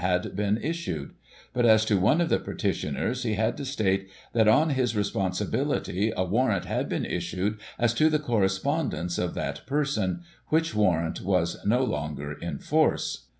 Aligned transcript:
[1844 0.01 0.47
had 0.47 0.63
been 0.63 0.67
issued; 0.71 1.11
but, 1.53 1.63
as 1.63 1.85
to 1.85 1.95
one 1.99 2.21
of 2.21 2.29
the 2.29 2.39
petitioners, 2.39 3.21
he 3.21 3.35
had 3.35 3.55
to 3.57 3.63
state, 3.63 4.09
that, 4.33 4.47
on 4.47 4.71
his 4.71 4.95
responsibility, 4.95 6.11
a 6.17 6.23
warrant 6.25 6.65
had 6.65 6.89
been 6.89 7.05
issued 7.05 7.59
as 7.77 7.93
to 7.93 8.09
the 8.09 8.17
correspondence 8.17 9.19
of 9.19 9.35
that 9.35 9.63
person, 9.67 10.23
which 10.47 10.73
warrant 10.73 11.21
was 11.21 11.63
no 11.67 11.83
longer 11.83 12.31
in 12.33 12.57
force." 12.57 13.27